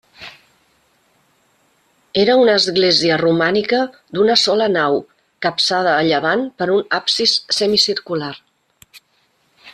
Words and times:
Era 2.21 2.37
una 2.43 2.55
església 2.61 3.19
romànica 3.23 3.83
d'una 4.17 4.39
sola 4.45 4.71
nau, 4.77 4.99
capçada 5.49 5.95
a 5.99 6.03
llevant 6.09 6.47
per 6.63 6.71
un 6.79 6.83
absis 7.01 7.37
semicircular. 7.61 8.35